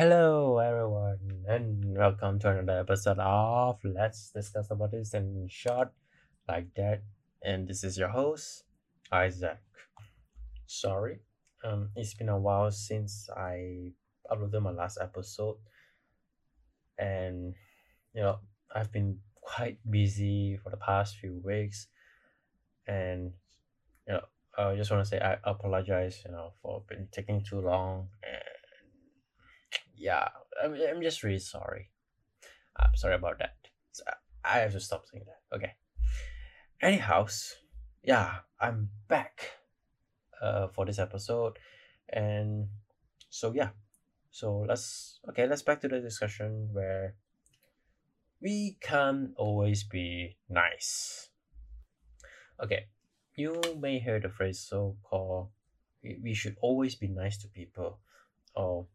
Hello, 0.00 0.56
everyone, 0.56 1.44
and 1.46 1.84
welcome 1.94 2.38
to 2.38 2.48
another 2.48 2.80
episode 2.80 3.18
of 3.18 3.76
Let's 3.84 4.30
Discuss 4.30 4.70
About 4.70 4.92
This 4.92 5.12
in 5.12 5.46
Short, 5.50 5.92
like 6.48 6.72
that. 6.76 7.02
And 7.44 7.68
this 7.68 7.84
is 7.84 7.98
your 7.98 8.08
host, 8.08 8.64
Isaac. 9.12 9.60
Sorry, 10.64 11.20
um, 11.62 11.90
it's 11.96 12.14
been 12.14 12.30
a 12.30 12.38
while 12.38 12.70
since 12.70 13.28
I 13.36 13.92
uploaded 14.32 14.62
my 14.62 14.70
last 14.70 14.96
episode, 15.02 15.58
and 16.98 17.52
you 18.14 18.22
know, 18.22 18.38
I've 18.74 18.90
been 18.90 19.18
quite 19.42 19.80
busy 19.84 20.56
for 20.64 20.70
the 20.70 20.78
past 20.78 21.18
few 21.18 21.42
weeks, 21.44 21.88
and 22.86 23.32
you 24.08 24.14
know, 24.14 24.24
I 24.56 24.76
just 24.76 24.90
want 24.90 25.04
to 25.04 25.10
say 25.10 25.20
I 25.20 25.36
apologize, 25.44 26.22
you 26.24 26.32
know, 26.32 26.54
for 26.62 26.84
been 26.88 27.08
taking 27.12 27.44
too 27.44 27.60
long 27.60 28.08
and 28.24 28.49
yeah, 30.00 30.28
I'm, 30.62 30.74
I'm 30.74 31.02
just 31.02 31.22
really 31.22 31.38
sorry. 31.38 31.90
I'm 32.76 32.96
sorry 32.96 33.14
about 33.14 33.38
that. 33.38 33.56
So 33.92 34.02
I 34.44 34.58
have 34.60 34.72
to 34.72 34.80
stop 34.80 35.04
saying 35.06 35.24
that. 35.26 35.56
Okay. 35.56 35.72
Anyhow, 36.80 37.26
yeah, 38.02 38.36
I'm 38.58 38.88
back 39.08 39.50
uh, 40.40 40.68
for 40.68 40.86
this 40.86 40.98
episode. 40.98 41.58
And 42.08 42.68
so, 43.28 43.52
yeah. 43.54 43.70
So 44.30 44.64
let's, 44.66 45.20
okay, 45.28 45.46
let's 45.46 45.62
back 45.62 45.80
to 45.82 45.88
the 45.88 46.00
discussion 46.00 46.70
where 46.72 47.16
we 48.40 48.78
can't 48.80 49.32
always 49.36 49.84
be 49.84 50.38
nice. 50.48 51.28
Okay, 52.62 52.86
you 53.34 53.60
may 53.78 53.98
hear 53.98 54.18
the 54.20 54.30
phrase 54.30 54.60
so 54.60 54.96
called 55.02 55.48
we 56.02 56.32
should 56.32 56.56
always 56.62 56.94
be 56.94 57.08
nice 57.08 57.36
to 57.36 57.48
people 57.48 57.98
or 58.54 58.86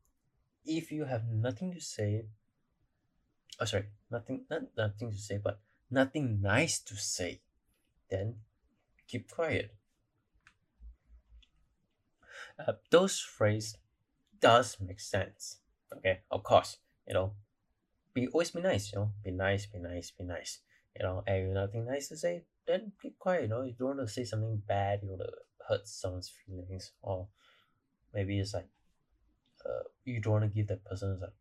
if 0.66 0.92
you 0.92 1.05
have 1.05 1.28
nothing 1.30 1.72
to 1.74 1.82
say 1.82 2.26
oh 3.60 3.66
sorry 3.66 3.86
nothing 4.12 4.46
not 4.49 4.63
nothing 4.77 5.12
to 5.12 5.18
say 5.18 5.38
but 5.41 5.60
nothing 5.90 6.41
nice 6.41 6.80
to 6.80 6.96
say 6.96 7.41
then 8.10 8.35
keep 9.08 9.30
quiet. 9.30 9.74
Uh, 12.60 12.74
those 12.90 13.20
phrase 13.20 13.77
does 14.40 14.77
make 14.80 14.99
sense 14.99 15.58
okay? 15.96 16.20
Of 16.32 16.43
course 16.43 16.77
you 17.08 17.13
know 17.13 17.34
be 18.13 18.27
always 18.27 18.52
be 18.52 18.62
nice 18.62 18.91
you 18.91 18.99
know? 18.99 19.12
Be 19.24 19.32
nice 19.32 19.66
be 19.66 19.80
nice 19.80 20.12
be 20.12 20.24
nice 20.24 20.60
you 20.98 21.04
know? 21.04 21.24
And 21.27 21.38
you 21.38 21.48
have 21.48 21.68
nothing 21.68 21.86
nice 21.86 22.08
to 22.10 22.18
say 22.18 22.43
then 22.66 22.93
keep 23.02 23.20
quiet 23.20 23.43
you 23.43 23.48
know? 23.49 23.63
You 23.63 23.74
don't 23.77 23.98
want 23.98 24.08
to 24.08 24.13
say 24.13 24.24
something 24.24 24.62
bad 24.68 24.99
you 25.04 25.10
want 25.10 25.21
to 25.21 25.32
hurt 25.68 25.88
someone's 25.88 26.30
feelings 26.30 26.91
or 27.02 27.27
maybe 28.13 28.40
it's 28.40 28.54
like 28.54 28.68
uh, 29.66 29.84
you 30.05 30.21
don't 30.21 30.34
want 30.34 30.44
to 30.46 30.55
give 30.55 30.68
that 30.68 30.84
person 30.85 31.20
like 31.21 31.34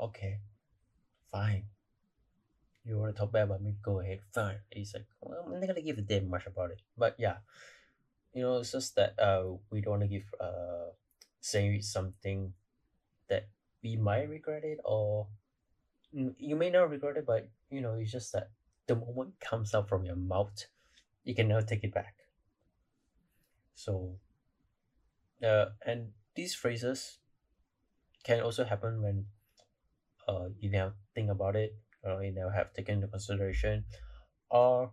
okay 0.00 0.38
fine. 1.32 1.64
You 2.84 2.98
want 2.98 3.14
to 3.14 3.18
talk 3.18 3.32
bad 3.32 3.44
about 3.44 3.62
me? 3.62 3.76
Go 3.82 4.00
ahead 4.00 4.20
fine. 4.32 4.58
He's 4.70 4.94
like 4.94 5.06
well, 5.20 5.44
i'm 5.46 5.60
not 5.60 5.66
gonna 5.66 5.82
give 5.82 5.98
a 5.98 6.02
damn 6.02 6.28
much 6.28 6.46
about 6.46 6.70
it. 6.70 6.80
But 6.96 7.16
yeah 7.18 7.36
you 8.34 8.42
know 8.42 8.58
it's 8.58 8.72
just 8.72 8.96
that 8.96 9.18
uh 9.18 9.44
we 9.70 9.80
don't 9.80 9.98
want 9.98 10.02
to 10.02 10.08
give 10.08 10.26
uh 10.40 10.90
say 11.40 11.80
something 11.80 12.52
that 13.28 13.48
we 13.82 13.96
might 13.96 14.28
regret 14.28 14.64
it 14.64 14.78
or 14.84 15.26
you 16.12 16.56
may 16.56 16.70
not 16.70 16.90
regret 16.90 17.16
it 17.16 17.26
but 17.26 17.48
you 17.70 17.80
know 17.80 17.94
it's 17.94 18.12
just 18.12 18.32
that 18.32 18.50
the 18.86 18.94
moment 18.96 19.38
comes 19.40 19.74
out 19.74 19.88
from 19.88 20.04
your 20.04 20.16
mouth 20.16 20.66
you 21.24 21.34
can 21.34 21.48
never 21.48 21.62
take 21.62 21.82
it 21.82 21.94
back. 21.94 22.16
So 23.74 24.16
uh 25.42 25.66
and 25.84 26.12
these 26.34 26.54
phrases 26.54 27.18
can 28.24 28.40
also 28.40 28.64
happen 28.64 29.02
when 29.02 29.26
uh, 30.26 30.48
you 30.58 30.70
never 30.70 30.94
think 31.14 31.30
about 31.30 31.56
it 31.56 31.76
or 32.02 32.22
you 32.24 32.32
never 32.32 32.50
have 32.50 32.72
taken 32.72 32.96
into 32.96 33.08
consideration 33.08 33.84
or 34.50 34.92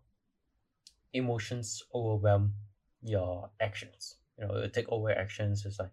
emotions 1.14 1.84
overwhelm 1.94 2.54
your 3.02 3.50
actions. 3.60 4.18
You 4.38 4.48
know 4.48 4.68
take 4.68 4.90
over 4.90 5.12
actions 5.12 5.66
it's 5.66 5.80
like 5.80 5.92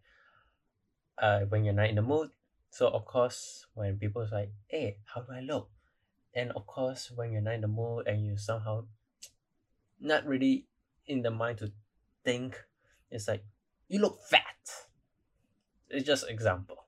uh, 1.18 1.40
when 1.48 1.64
you're 1.64 1.74
not 1.74 1.88
in 1.90 1.96
the 1.96 2.02
mood. 2.02 2.30
So 2.70 2.88
of 2.88 3.04
course 3.04 3.66
when 3.74 3.98
people 3.98 4.22
is 4.22 4.32
like 4.32 4.50
hey 4.68 4.98
how 5.06 5.22
do 5.22 5.32
i 5.32 5.40
look? 5.40 5.70
And 6.34 6.52
of 6.52 6.66
course 6.66 7.10
when 7.14 7.32
you're 7.32 7.42
not 7.42 7.54
in 7.54 7.62
the 7.62 7.68
mood 7.68 8.06
and 8.06 8.24
you 8.24 8.36
somehow 8.36 8.86
not 10.00 10.26
really 10.26 10.66
in 11.06 11.22
the 11.22 11.30
mind 11.30 11.58
to 11.58 11.72
think 12.24 12.62
it's 13.10 13.26
like 13.28 13.44
you 13.88 14.00
look 14.00 14.20
fat. 14.28 14.44
It's 15.88 16.06
just 16.06 16.28
example 16.28 16.87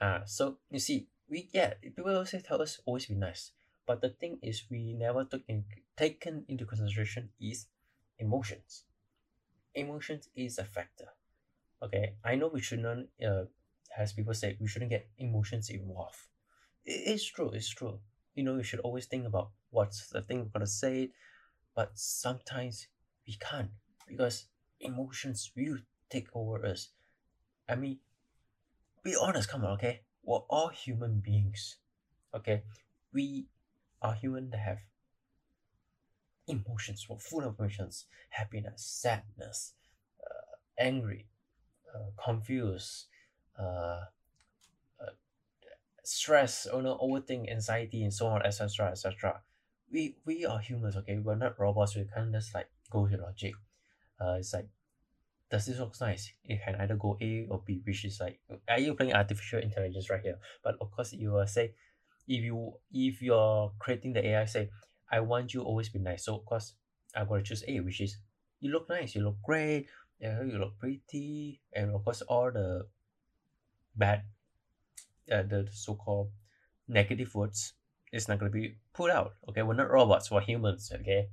Ah, 0.00 0.22
so 0.26 0.58
you 0.70 0.78
see, 0.78 1.08
we 1.28 1.48
yeah, 1.52 1.74
people 1.80 2.10
always 2.14 2.34
tell 2.42 2.62
us 2.62 2.80
always 2.84 3.06
be 3.06 3.14
nice, 3.14 3.52
but 3.86 4.00
the 4.00 4.10
thing 4.10 4.38
is, 4.42 4.64
we 4.70 4.92
never 4.94 5.24
took 5.24 5.42
in 5.48 5.64
taken 5.96 6.44
into 6.48 6.64
consideration 6.66 7.30
is 7.40 7.66
emotions. 8.18 8.84
Emotions 9.74 10.28
is 10.36 10.58
a 10.58 10.64
factor. 10.64 11.08
Okay, 11.82 12.16
I 12.24 12.36
know 12.36 12.48
we 12.48 12.60
should 12.62 12.80
not. 12.80 12.98
Uh, 13.24 13.46
as 13.96 14.12
people 14.14 14.34
say, 14.34 14.56
we 14.60 14.68
shouldn't 14.68 14.90
get 14.92 15.08
emotions 15.18 15.70
involved. 15.70 16.28
It 16.84 17.08
is 17.16 17.24
true. 17.26 17.50
It's 17.50 17.70
true. 17.70 18.00
You 18.34 18.44
know, 18.44 18.56
you 18.56 18.64
should 18.64 18.80
always 18.80 19.06
think 19.06 19.26
about 19.26 19.50
what's 19.70 20.08
the 20.10 20.22
thing 20.22 20.40
we're 20.40 20.54
gonna 20.58 20.66
say, 20.68 21.12
but 21.74 21.92
sometimes 21.98 22.88
we 23.26 23.34
can't 23.40 23.70
because 24.08 24.46
emotions 24.80 25.52
will 25.56 25.78
take 26.10 26.28
over 26.34 26.66
us. 26.66 26.90
I 27.68 27.76
mean, 27.76 28.00
be 29.02 29.16
honest, 29.20 29.48
come 29.48 29.64
on, 29.64 29.72
okay? 29.72 30.02
We're 30.22 30.38
all 30.50 30.68
human 30.68 31.20
beings, 31.20 31.76
okay? 32.34 32.62
We 33.12 33.46
are 34.02 34.14
human 34.14 34.50
that 34.50 34.60
have 34.60 34.78
emotions, 36.46 37.06
we're 37.08 37.18
full 37.18 37.44
of 37.44 37.58
emotions, 37.58 38.06
happiness, 38.30 38.84
sadness, 38.84 39.74
uh, 40.22 40.56
angry, 40.78 41.26
uh, 41.94 42.10
confused, 42.22 43.06
uh, 43.58 44.04
uh, 45.00 45.14
stress, 46.04 46.66
you 46.72 46.82
know, 46.82 46.98
overthink, 47.02 47.50
anxiety, 47.50 48.02
and 48.02 48.12
so 48.12 48.26
on, 48.28 48.42
etc., 48.42 48.90
etc. 48.90 49.40
We 49.90 50.16
we 50.24 50.44
are 50.44 50.58
humans, 50.58 50.96
okay? 50.96 51.18
We're 51.18 51.34
not 51.34 51.58
robots. 51.58 51.96
We 51.96 52.04
can't 52.14 52.32
just 52.32 52.54
like 52.54 52.68
go 52.90 53.06
to 53.06 53.16
logic. 53.16 53.54
Uh, 54.20 54.36
it's 54.38 54.52
like 54.52 54.68
does 55.50 55.66
this 55.66 55.78
look 55.78 55.94
nice? 56.00 56.32
It 56.44 56.60
can 56.64 56.76
either 56.76 56.96
go 56.96 57.16
A 57.20 57.46
or 57.50 57.62
B, 57.64 57.80
which 57.84 58.04
is 58.04 58.20
like 58.20 58.40
are 58.68 58.78
you 58.78 58.94
playing 58.94 59.14
artificial 59.14 59.60
intelligence 59.60 60.10
right 60.10 60.20
here? 60.20 60.38
But 60.62 60.76
of 60.80 60.90
course 60.90 61.12
you 61.12 61.32
will 61.32 61.46
say 61.46 61.74
if 62.26 62.44
you 62.44 62.74
if 62.92 63.22
you're 63.22 63.72
creating 63.78 64.12
the 64.12 64.26
AI 64.26 64.44
say, 64.44 64.70
I 65.10 65.20
want 65.20 65.54
you 65.54 65.62
always 65.62 65.88
be 65.88 65.98
nice. 65.98 66.24
So 66.24 66.36
of 66.36 66.44
course 66.44 66.74
I'm 67.14 67.26
gonna 67.28 67.42
choose 67.42 67.64
A, 67.66 67.80
which 67.80 68.00
is 68.00 68.18
you 68.60 68.70
look 68.70 68.88
nice, 68.88 69.14
you 69.14 69.22
look 69.22 69.40
great, 69.42 69.86
yeah, 70.20 70.42
you 70.42 70.58
look 70.58 70.78
pretty, 70.78 71.60
and 71.72 71.94
of 71.94 72.04
course 72.04 72.22
all 72.22 72.50
the 72.52 72.86
bad 73.96 74.22
uh, 75.32 75.42
the 75.42 75.68
so 75.72 75.94
called 75.94 76.30
negative 76.86 77.34
words 77.34 77.74
is 78.12 78.28
not 78.28 78.38
gonna 78.38 78.50
be 78.50 78.76
put 78.92 79.10
out. 79.10 79.34
Okay, 79.48 79.62
we're 79.62 79.74
not 79.74 79.90
robots, 79.90 80.30
we're 80.30 80.40
humans, 80.40 80.90
okay? 80.94 81.28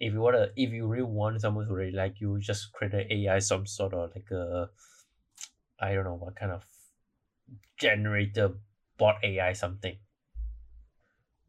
If 0.00 0.12
you 0.12 0.20
wanna 0.20 0.48
if 0.56 0.70
you 0.72 0.86
really 0.86 1.02
want 1.04 1.40
someone 1.40 1.66
to 1.66 1.74
really 1.74 1.92
like 1.92 2.20
you 2.20 2.38
just 2.40 2.72
create 2.72 2.94
an 2.94 3.06
AI 3.12 3.38
some 3.38 3.66
sort 3.66 3.94
of 3.94 4.10
like 4.14 4.30
a 4.30 4.70
I 5.80 5.94
don't 5.94 6.04
know 6.04 6.14
what 6.14 6.36
kind 6.36 6.52
of 6.52 6.64
generator 7.76 8.54
bot 8.98 9.16
AI 9.24 9.52
something. 9.52 9.96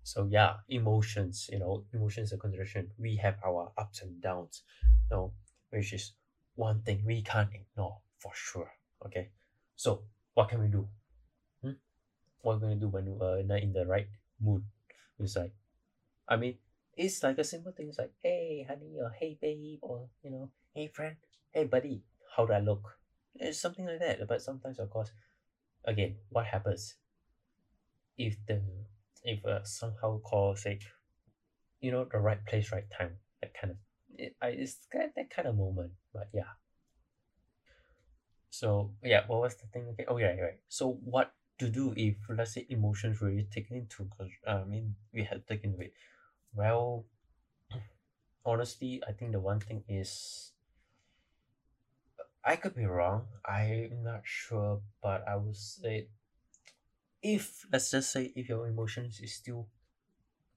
So 0.04 0.28
yeah, 0.30 0.58
emotions, 0.68 1.50
you 1.52 1.60
know, 1.60 1.86
emotions 1.94 2.34
are 2.34 2.38
consideration. 2.38 2.92
We 2.98 3.18
have 3.18 3.38
our 3.46 3.72
ups 3.78 4.02
and 4.02 4.22
downs, 4.22 4.64
you 4.84 5.16
know, 5.16 5.34
which 5.70 5.94
is 5.94 6.14
one 6.56 6.82
thing 6.82 7.04
we 7.06 7.22
can't 7.22 7.50
ignore 7.54 8.00
for 8.18 8.32
sure. 8.34 8.72
Okay. 9.06 9.30
So 9.76 10.04
what 10.34 10.50
can 10.50 10.62
we 10.62 10.68
do? 10.68 10.88
Hmm? 11.62 11.78
What 12.42 12.60
can 12.60 12.70
we 12.70 12.76
do 12.76 12.90
when 12.90 13.18
we're 13.18 13.44
not 13.44 13.62
in 13.62 13.74
the 13.74 13.86
right 13.86 14.10
mood? 14.40 14.64
It's 15.20 15.36
like 15.36 15.54
I 16.28 16.38
mean 16.38 16.58
it's 16.98 17.24
like 17.24 17.38
a 17.38 17.44
simple 17.44 17.72
thing. 17.72 17.90
It's 17.90 18.00
like, 18.00 18.14
hey, 18.24 18.66
honey, 18.68 18.98
or 19.00 19.12
hey, 19.20 19.38
babe, 19.42 19.80
or 19.82 20.08
you 20.24 20.32
know, 20.32 20.52
hey, 20.74 20.88
friend, 20.88 21.16
hey, 21.54 21.66
buddy, 21.66 22.04
how 22.36 22.46
do 22.46 22.54
I 22.54 22.60
look? 22.60 22.98
It's 23.36 23.60
something 23.60 23.86
like 23.86 24.00
that. 24.00 24.28
But 24.28 24.42
sometimes, 24.42 24.80
of 24.80 24.90
course, 24.90 25.12
again, 25.86 26.16
what 26.30 26.46
happens 26.46 26.96
if 28.18 28.38
the 28.48 28.62
if 29.24 29.46
uh, 29.46 29.64
somehow 29.64 30.20
call 30.20 30.56
say, 30.56 30.80
you 31.80 31.92
know, 31.92 32.06
the 32.12 32.20
right 32.20 32.44
place, 32.46 32.72
right 32.72 32.90
time, 32.98 33.18
that 33.42 33.54
kind 33.54 33.72
of 33.72 33.78
it, 34.18 34.36
I, 34.42 34.48
it's 34.50 34.78
that, 34.94 35.14
that 35.16 35.30
kind 35.30 35.48
of 35.48 35.56
moment. 35.56 35.92
But 36.14 36.30
yeah. 36.34 36.54
So 38.50 38.92
yeah, 39.04 39.22
what 39.28 39.42
was 39.42 39.56
the 39.56 39.68
thing 39.68 39.88
again? 39.90 40.06
Oh 40.10 40.18
yeah, 40.18 40.36
right. 40.40 40.60
So 40.68 41.00
what 41.04 41.34
to 41.60 41.70
do 41.70 41.94
if 41.96 42.16
let's 42.30 42.54
say 42.54 42.66
emotions 42.70 43.22
really 43.22 43.48
taken 43.52 43.78
into 43.78 44.10
I 44.48 44.64
mean 44.64 44.96
we 45.14 45.24
had 45.24 45.48
taken 45.48 45.74
away 45.76 45.92
well, 46.54 47.06
honestly, 48.46 49.02
I 49.08 49.12
think 49.14 49.32
the 49.32 49.40
one 49.40 49.60
thing 49.60 49.84
is 49.88 50.52
I 52.44 52.56
could 52.56 52.76
be 52.76 52.86
wrong. 52.86 53.28
I'm 53.46 54.04
not 54.04 54.22
sure, 54.24 54.82
but 55.02 55.24
I 55.28 55.36
would 55.36 55.56
say 55.56 56.08
if 57.22 57.66
let's 57.72 57.92
just 57.92 58.12
say 58.12 58.34
if 58.36 58.50
your 58.50 58.68
emotions 58.68 59.20
is 59.22 59.36
still 59.36 59.68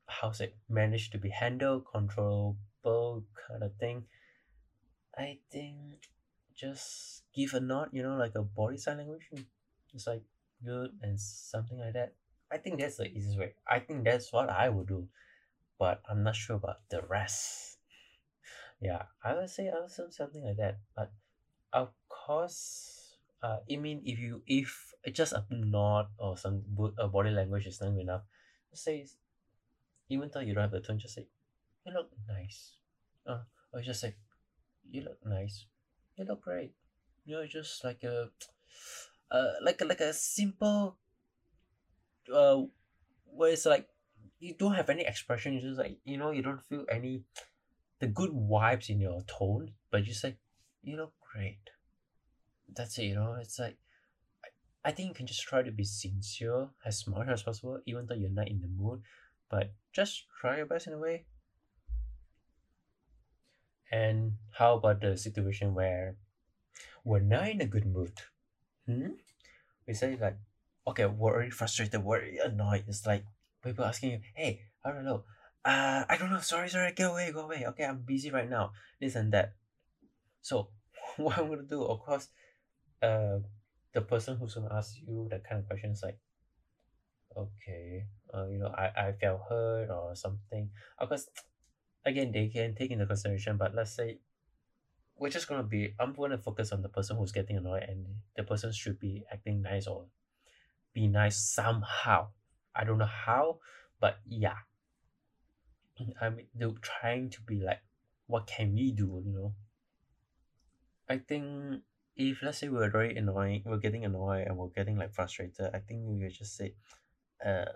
how's 0.07 0.41
it 0.41 0.57
managed 0.69 1.13
to 1.13 1.19
be 1.19 1.31
handled, 1.31 1.85
controllable 1.91 3.25
kind 3.49 3.63
of 3.63 3.75
thing, 3.77 4.05
I 5.17 5.39
think 5.51 6.09
just 6.55 7.23
give 7.35 7.55
a 7.55 7.61
nod, 7.61 7.91
you 7.93 8.03
know, 8.03 8.17
like 8.17 8.35
a 8.35 8.43
body 8.43 8.77
sign 8.79 8.99
language. 8.99 9.29
It's 9.93 10.07
like 10.07 10.23
good 10.65 10.91
and 11.03 11.19
something 11.21 11.79
like 11.79 11.95
that. 11.95 12.15
I 12.51 12.59
think 12.59 12.81
that's 12.81 12.97
the 12.97 13.07
easiest 13.07 13.39
way. 13.39 13.55
I 13.69 13.79
think 13.81 14.05
that's 14.05 14.33
what 14.33 14.49
I 14.49 14.69
would 14.69 14.87
do, 14.87 15.09
but 15.79 16.03
I'm 16.09 16.23
not 16.23 16.37
sure 16.37 16.57
about 16.57 16.89
the 16.91 17.03
rest. 17.03 17.79
Yeah, 18.81 19.09
I 19.23 19.35
would 19.35 19.51
say 19.51 19.71
I 19.71 19.87
something 19.89 20.45
like 20.45 20.57
that. 20.59 20.79
But 20.97 21.13
of 21.73 21.91
course, 22.09 23.17
uh, 23.43 23.59
I 23.71 23.77
mean, 23.77 24.03
if 24.05 24.19
you 24.19 24.43
if 24.47 24.93
just 25.13 25.33
a 25.33 25.45
nod 25.51 26.09
or 26.19 26.37
some 26.37 26.65
a 26.99 27.09
body 27.09 27.31
language 27.31 27.67
is 27.67 27.81
not 27.81 27.97
enough, 27.99 28.23
say 28.73 29.07
even 30.09 30.31
though 30.33 30.41
you 30.41 30.55
don't 30.55 30.69
have 30.69 30.73
the 30.73 30.81
tone, 30.81 30.99
just 30.99 31.15
say 31.15 31.27
you 31.87 31.93
look 31.93 32.11
nice. 32.29 32.77
Uh, 33.27 33.43
or 33.73 33.81
just 33.81 34.01
say 34.01 34.15
you 34.91 35.03
look 35.03 35.19
nice. 35.25 35.67
You 36.17 36.25
look 36.25 36.43
great. 36.43 36.75
You 37.25 37.37
know, 37.37 37.47
just 37.47 37.85
like 37.85 38.03
a 38.05 38.31
uh 39.31 39.53
like 39.63 39.81
a, 39.81 39.85
like 39.85 40.01
a 40.01 40.13
simple 40.13 40.99
uh 42.33 42.63
where 43.25 43.53
it's 43.53 43.67
like 43.67 43.89
you 44.41 44.55
don't 44.55 44.75
have 44.75 44.91
any 44.91 45.05
expression, 45.05 45.55
you 45.55 45.61
just 45.61 45.79
like 45.79 45.99
you 46.05 46.17
know, 46.17 46.31
you 46.31 46.43
don't 46.43 46.63
feel 46.63 46.85
any 46.91 47.25
the 48.01 48.07
good 48.07 48.31
vibes 48.31 48.91
in 48.91 49.01
your 49.01 49.23
tone, 49.23 49.71
but 49.91 50.07
you 50.07 50.13
say, 50.13 50.37
you 50.83 50.97
look 50.97 51.13
great. 51.33 51.71
That's 52.75 52.99
it, 52.99 53.05
you 53.05 53.15
know, 53.15 53.37
it's 53.41 53.59
like 53.59 53.77
I, 54.45 54.89
I 54.89 54.93
think 54.93 55.09
you 55.09 55.15
can 55.15 55.27
just 55.27 55.43
try 55.43 55.63
to 55.63 55.71
be 55.71 55.85
sincere 55.85 56.69
as 56.85 57.07
much 57.07 57.29
as 57.29 57.43
possible, 57.43 57.81
even 57.87 58.07
though 58.07 58.15
you're 58.15 58.31
not 58.31 58.49
in 58.49 58.61
the 58.61 58.69
mood. 58.69 59.03
But 59.51 59.73
just 59.93 60.25
try 60.41 60.57
your 60.57 60.67
best 60.67 60.87
in 60.87 60.95
a 60.95 60.99
way. 60.99 61.27
And 63.93 64.33
how 64.51 64.75
about 64.75 65.01
the 65.01 65.17
situation 65.17 65.75
where 65.75 66.17
we're 67.05 67.21
not 67.21 67.49
in 67.49 67.61
a 67.61 67.67
good 67.67 67.87
mood? 67.87 68.13
Hmm? 68.87 69.15
We 69.87 69.95
say 69.95 70.19
like, 70.21 70.39
okay, 70.87 71.07
we're 71.07 71.33
already 71.33 71.51
frustrated, 71.51 72.03
we're 72.03 72.19
already 72.19 72.39
annoyed. 72.39 72.85
It's 72.89 73.07
like 73.07 73.25
people 73.65 73.85
asking 73.85 74.11
you, 74.13 74.21
hey, 74.35 74.61
I 74.85 74.93
don't 74.93 75.05
know. 75.05 75.25
Uh, 75.65 76.05
I 76.09 76.17
don't 76.19 76.31
know. 76.31 76.41
Sorry, 76.41 76.69
sorry. 76.69 76.93
Go 76.93 77.13
away, 77.13 77.33
go 77.33 77.41
away. 77.41 77.65
Okay, 77.69 77.85
I'm 77.85 78.03
busy 78.03 78.31
right 78.31 78.49
now. 78.49 78.73
This 79.01 79.17
and 79.17 79.33
that. 79.33 79.55
So, 80.43 80.69
what 81.17 81.39
I'm 81.39 81.49
gonna 81.49 81.63
do, 81.63 81.83
of 81.83 82.01
course, 82.01 82.29
uh, 83.03 83.39
the 83.93 84.03
person 84.03 84.37
who's 84.37 84.55
gonna 84.55 84.75
ask 84.75 84.97
you 85.01 85.27
that 85.31 85.49
kind 85.49 85.61
of 85.61 85.67
question 85.67 85.91
is 85.91 86.03
like, 86.03 86.19
okay, 87.37 88.05
uh, 88.33 88.47
you 88.47 88.59
know, 88.59 88.69
I, 88.69 89.09
I 89.09 89.13
felt 89.13 89.41
hurt 89.49 89.89
or 89.91 90.15
something. 90.15 90.71
Of 90.99 91.09
course, 91.09 91.27
again, 92.05 92.31
they 92.33 92.49
can 92.49 92.75
take 92.75 92.91
into 92.91 93.07
consideration, 93.07 93.57
but 93.57 93.75
let's 93.75 93.97
say 93.97 94.19
we're 95.17 95.31
just 95.31 95.49
gonna 95.49 95.63
be, 95.63 95.95
I'm 95.99 96.13
gonna 96.13 96.39
focus 96.39 96.73
on 96.73 96.83
the 96.83 96.89
person 96.89 97.17
who's 97.17 97.33
getting 97.33 97.57
annoyed 97.57 97.85
and 97.85 98.07
the 98.37 98.43
person 98.43 98.73
should 98.73 98.99
be 98.99 99.25
acting 99.33 99.63
nice 99.63 99.87
or 99.87 100.07
be 100.93 101.07
nice 101.07 101.39
somehow. 101.39 102.29
I 102.75 102.85
don't 102.85 102.99
know 102.99 103.07
how, 103.27 103.59
but 104.01 104.19
yeah. 104.27 104.59
I'm 106.21 106.41
do 106.59 106.75
trying 106.83 107.31
to 107.31 107.41
be 107.43 107.61
like, 107.61 107.81
what 108.27 108.47
can 108.47 108.75
we 108.75 108.91
do, 108.91 109.23
you 109.25 109.33
know? 109.33 109.55
I 111.09 111.19
think 111.19 111.83
if 112.17 112.43
let's 112.43 112.59
say 112.59 112.69
we're 112.69 112.91
very 112.91 113.17
annoying, 113.17 113.63
we're 113.65 113.79
getting 113.79 114.05
annoyed 114.05 114.47
and 114.47 114.57
we're 114.57 114.69
getting 114.69 114.97
like 114.97 115.15
frustrated, 115.15 115.71
I 115.73 115.79
think 115.79 116.03
we 116.05 116.29
just 116.29 116.57
say, 116.57 116.75
uh, 117.45 117.67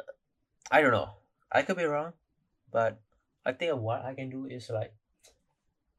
I 0.70 0.80
don't 0.80 0.92
know. 0.92 1.10
I 1.50 1.62
could 1.62 1.76
be 1.76 1.84
wrong, 1.84 2.12
but 2.72 3.00
I 3.44 3.52
think 3.52 3.74
what 3.76 4.04
I 4.04 4.14
can 4.14 4.30
do 4.30 4.46
is 4.46 4.70
like, 4.70 4.92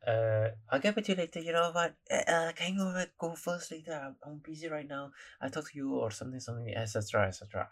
uh, 0.05 0.49
I'll 0.69 0.79
get 0.79 0.95
back 0.95 1.03
to 1.05 1.11
you 1.11 1.17
later. 1.17 1.39
You 1.39 1.51
know 1.53 1.71
what? 1.71 1.95
Uh, 2.09 2.31
uh, 2.31 2.51
can 2.53 2.73
you 2.73 2.79
go, 2.79 3.05
go 3.19 3.35
first 3.35 3.71
later? 3.71 3.93
I'm, 3.93 4.15
I'm 4.25 4.37
busy 4.37 4.67
right 4.69 4.87
now. 4.87 5.11
I 5.41 5.49
talk 5.49 5.71
to 5.71 5.77
you 5.77 5.95
or 5.95 6.11
something, 6.11 6.39
something, 6.39 6.73
etc., 6.73 7.27
etc. 7.27 7.67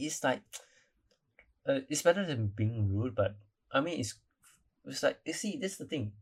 It's 0.00 0.24
like, 0.24 0.42
uh, 1.68 1.80
it's 1.88 2.02
better 2.02 2.24
than 2.24 2.48
being 2.48 2.88
rude, 2.88 3.14
but 3.14 3.36
I 3.72 3.80
mean, 3.80 4.00
it's 4.00 4.14
it's 4.84 5.02
like 5.02 5.20
you 5.24 5.32
see, 5.32 5.56
this 5.56 5.72
is 5.72 5.78
the 5.78 5.86
thing. 5.86 6.12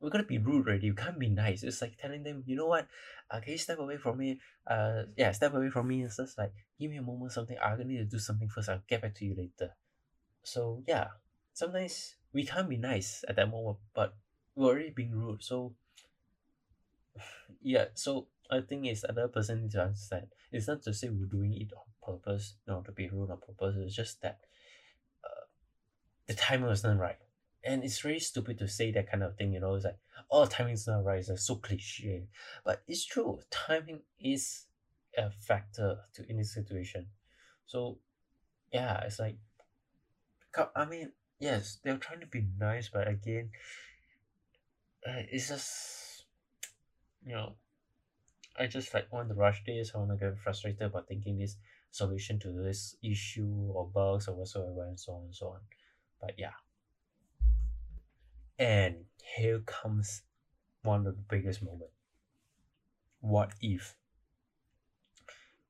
We're 0.00 0.10
gonna 0.10 0.24
be 0.24 0.38
rude 0.38 0.68
already. 0.68 0.86
You 0.86 0.94
can't 0.94 1.18
be 1.18 1.28
nice. 1.28 1.62
It's 1.64 1.82
like 1.82 1.98
telling 1.98 2.22
them, 2.22 2.44
you 2.46 2.54
know 2.54 2.66
what? 2.66 2.86
Uh, 3.30 3.40
can 3.40 3.52
you 3.52 3.58
step 3.58 3.78
away 3.78 3.96
from 3.96 4.18
me? 4.18 4.40
Uh, 4.66 5.04
yeah, 5.16 5.32
step 5.32 5.54
away 5.54 5.70
from 5.70 5.88
me. 5.88 6.04
It's 6.04 6.16
just 6.18 6.38
like 6.38 6.52
give 6.78 6.90
me 6.90 6.98
a 6.98 7.02
moment. 7.02 7.32
Something. 7.32 7.58
I'm 7.62 7.78
gonna 7.78 7.88
need 7.88 7.98
to 7.98 8.04
do 8.04 8.18
something 8.18 8.48
first. 8.48 8.68
I'll 8.68 8.82
get 8.86 9.02
back 9.02 9.14
to 9.16 9.24
you 9.24 9.34
later. 9.34 9.74
So 10.42 10.82
yeah, 10.86 11.08
sometimes 11.52 12.14
we 12.32 12.44
can't 12.44 12.68
be 12.68 12.76
nice 12.76 13.24
at 13.28 13.36
that 13.36 13.50
moment, 13.50 13.78
but 13.94 14.14
we're 14.54 14.68
already 14.68 14.90
being 14.90 15.12
rude. 15.12 15.42
So 15.42 15.74
yeah, 17.62 17.86
so 17.94 18.28
I 18.50 18.60
think 18.60 18.86
it's 18.86 19.04
another 19.04 19.28
person 19.28 19.68
to 19.70 19.82
understand. 19.82 20.28
It's 20.52 20.68
not 20.68 20.82
to 20.82 20.94
say 20.94 21.08
we're 21.08 21.26
doing 21.26 21.54
it 21.54 21.68
purpose, 22.08 22.54
no, 22.66 22.80
to 22.80 22.92
be 22.92 23.08
rude 23.08 23.30
on 23.30 23.38
purpose. 23.38 23.76
It's 23.78 23.94
just 23.94 24.22
that 24.22 24.38
uh, 25.24 25.46
the 26.26 26.34
timing 26.34 26.68
was 26.68 26.84
not 26.84 26.98
right. 26.98 27.18
And 27.64 27.84
it's 27.84 28.04
really 28.04 28.20
stupid 28.20 28.58
to 28.58 28.68
say 28.68 28.92
that 28.92 29.10
kind 29.10 29.22
of 29.22 29.36
thing, 29.36 29.52
you 29.52 29.60
know. 29.60 29.74
It's 29.74 29.84
like, 29.84 29.98
oh, 30.30 30.46
timing's 30.46 30.86
not 30.86 31.04
right. 31.04 31.18
It's 31.18 31.28
like 31.28 31.38
so 31.38 31.56
cliche. 31.56 32.28
But 32.64 32.82
it's 32.86 33.04
true. 33.04 33.40
Timing 33.50 34.00
is 34.20 34.66
a 35.16 35.30
factor 35.30 35.98
to 36.14 36.24
any 36.30 36.44
situation. 36.44 37.06
So, 37.66 37.98
yeah, 38.72 39.00
it's 39.04 39.18
like, 39.18 39.36
I 40.74 40.84
mean, 40.86 41.12
yes, 41.38 41.78
they're 41.82 41.98
trying 41.98 42.20
to 42.20 42.26
be 42.26 42.46
nice, 42.58 42.88
but 42.88 43.06
again, 43.06 43.50
uh, 45.06 45.22
it's 45.30 45.48
just, 45.48 46.24
you 47.24 47.34
know, 47.34 47.54
I 48.58 48.66
just 48.66 48.92
like 48.92 49.12
want 49.12 49.28
to 49.28 49.34
rush 49.34 49.62
this. 49.64 49.92
I 49.94 49.98
want 49.98 50.10
to 50.10 50.16
get 50.16 50.38
frustrated 50.38 50.82
about 50.82 51.06
thinking 51.06 51.38
this 51.38 51.56
solution 51.90 52.38
to 52.40 52.52
this 52.52 52.96
issue 53.02 53.70
or 53.74 53.86
bugs 53.86 54.28
or 54.28 54.34
whatsoever, 54.34 54.86
and 54.86 54.98
so 54.98 55.12
on 55.14 55.24
and 55.24 55.34
so 55.34 55.48
on. 55.48 55.60
But 56.20 56.34
yeah. 56.38 56.56
And 58.58 59.04
here 59.36 59.60
comes 59.60 60.22
one 60.82 61.06
of 61.06 61.16
the 61.16 61.22
biggest 61.28 61.62
moments. 61.62 61.94
What 63.20 63.52
if 63.60 63.96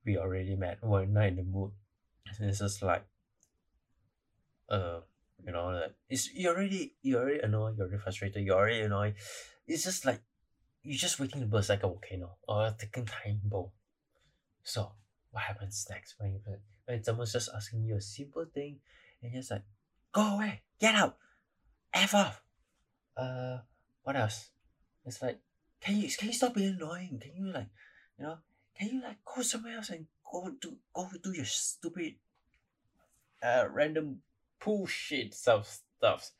we 0.04 0.16
already 0.16 0.56
met? 0.56 0.78
We're 0.82 1.06
not 1.06 1.26
in 1.26 1.36
the 1.36 1.42
mood. 1.42 1.72
It's 2.40 2.58
just 2.58 2.82
like, 2.82 3.04
uh, 4.68 5.00
you 5.44 5.52
know, 5.52 5.68
like 5.68 5.94
it's 6.08 6.32
you're 6.34 6.54
already 6.54 6.94
you're 7.02 7.22
already 7.22 7.40
annoyed, 7.40 7.76
you're 7.76 7.86
already 7.86 8.02
frustrated, 8.02 8.44
you're 8.44 8.56
already 8.56 8.80
annoyed. 8.80 9.14
It's 9.66 9.84
just 9.84 10.04
like 10.04 10.20
you're 10.82 10.98
just 10.98 11.18
waiting 11.20 11.40
to 11.40 11.46
burst 11.46 11.68
like 11.68 11.82
a 11.82 11.88
volcano 11.88 12.36
or 12.46 12.66
a 12.66 12.76
ticking 12.78 13.06
time 13.06 13.40
bomb. 13.44 13.70
So 14.62 14.92
what 15.30 15.44
happens 15.44 15.86
next 15.90 16.14
when 16.18 16.32
you 16.32 16.40
when 16.86 17.04
someone's 17.04 17.32
just 17.32 17.50
asking 17.54 17.84
you 17.84 17.96
a 17.96 18.00
simple 18.00 18.46
thing 18.52 18.78
and 19.22 19.32
you're 19.32 19.40
just 19.40 19.50
like, 19.50 19.64
go 20.12 20.36
away, 20.36 20.62
get 20.80 20.94
out, 20.94 21.16
F 21.92 22.14
off. 22.14 22.42
Uh 23.16 23.58
what 24.02 24.16
else? 24.16 24.50
It's 25.04 25.20
like 25.22 25.40
can 25.80 25.96
you 25.96 26.08
can 26.08 26.28
you 26.28 26.34
stop 26.34 26.54
being 26.54 26.76
annoying? 26.76 27.20
Can 27.20 27.32
you 27.34 27.52
like 27.52 27.68
you 28.18 28.24
know 28.24 28.38
can 28.78 28.88
you 28.88 29.02
like 29.02 29.18
go 29.24 29.42
somewhere 29.42 29.76
else 29.76 29.90
and 29.90 30.06
go 30.30 30.50
do 30.60 30.76
go 30.94 31.08
do 31.22 31.32
your 31.32 31.44
stupid 31.44 32.14
uh 33.42 33.64
random 33.70 34.20
bullshit 34.64 35.34
stuff 35.34 35.80
stuff. 35.98 36.30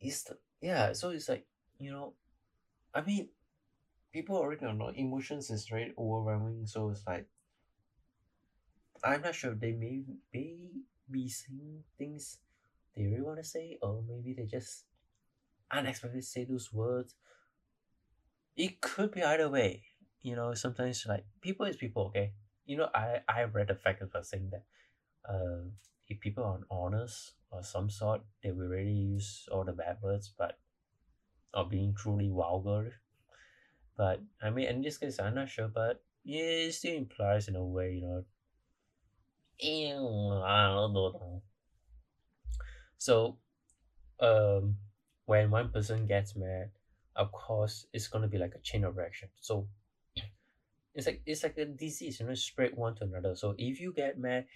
It's 0.00 0.30
yeah, 0.60 0.92
so 0.92 1.10
it's 1.10 1.28
like, 1.28 1.46
you 1.78 1.90
know, 1.90 2.14
I 2.94 3.02
mean 3.02 3.28
people 4.12 4.36
already 4.36 4.64
know 4.64 4.92
emotions 4.94 5.50
is 5.50 5.68
very 5.68 5.92
overwhelming, 5.98 6.66
so 6.66 6.90
it's 6.90 7.06
like 7.06 7.26
I'm 9.04 9.22
not 9.22 9.34
sure 9.34 9.54
they 9.54 9.72
may, 9.72 10.02
may 10.32 10.56
be 11.10 11.28
saying 11.28 11.84
things 11.98 12.38
they 12.96 13.04
really 13.06 13.22
want 13.22 13.38
to 13.38 13.44
say, 13.44 13.78
or 13.82 14.02
maybe 14.08 14.34
they 14.34 14.46
just 14.46 14.84
unexpectedly 15.70 16.22
say 16.22 16.44
those 16.44 16.72
words. 16.72 17.14
It 18.56 18.80
could 18.80 19.12
be 19.12 19.22
either 19.22 19.50
way. 19.50 19.82
You 20.22 20.34
know, 20.34 20.54
sometimes 20.54 21.04
like 21.06 21.24
people 21.40 21.66
is 21.66 21.76
people, 21.76 22.06
okay? 22.06 22.32
You 22.64 22.78
know, 22.78 22.88
I, 22.94 23.20
I 23.28 23.44
read 23.44 23.70
a 23.70 23.74
fact 23.74 24.02
about 24.02 24.26
saying 24.26 24.50
that 24.50 24.64
uh, 25.28 25.68
if 26.08 26.20
people 26.20 26.44
are 26.44 26.60
honest 26.70 27.32
or 27.50 27.62
some 27.62 27.90
sort, 27.90 28.22
they 28.42 28.50
will 28.50 28.68
really 28.68 28.90
use 28.92 29.46
all 29.52 29.64
the 29.64 29.72
bad 29.72 29.98
words, 30.02 30.32
but 30.36 30.58
or 31.54 31.68
being 31.68 31.94
truly 31.94 32.28
vulgar. 32.28 33.00
But 33.96 34.22
I 34.42 34.50
mean, 34.50 34.66
in 34.66 34.82
this 34.82 34.98
case, 34.98 35.18
I'm 35.20 35.34
not 35.34 35.48
sure, 35.48 35.68
but 35.68 36.02
yeah, 36.24 36.68
it 36.68 36.72
still 36.74 36.96
implies 36.96 37.48
in 37.48 37.56
a 37.56 37.64
way, 37.64 37.94
you 37.94 38.02
know. 38.02 38.24
Ew, 38.24 38.24
I 38.24 38.24
don't 38.24 38.24
know. 38.24 39.45
So, 42.98 43.38
um, 44.20 44.78
when 45.26 45.50
one 45.50 45.70
person 45.72 46.06
gets 46.06 46.36
mad, 46.36 46.72
of 47.16 47.32
course, 47.32 47.86
it's 47.92 48.08
gonna 48.08 48.28
be 48.28 48.38
like 48.38 48.54
a 48.54 48.60
chain 48.60 48.84
of 48.84 48.96
reaction. 48.96 49.30
So, 49.40 49.68
it's 50.94 51.06
like 51.06 51.22
it's 51.26 51.42
like 51.42 51.58
a 51.58 51.66
disease, 51.66 52.20
you 52.20 52.26
know, 52.26 52.34
spread 52.34 52.76
one 52.76 52.94
to 52.96 53.04
another. 53.04 53.34
So 53.36 53.54
if 53.58 53.80
you 53.80 53.92
get 53.92 54.18
mad, 54.18 54.46